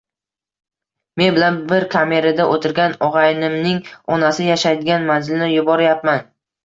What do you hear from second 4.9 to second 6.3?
manzilni yuboryapman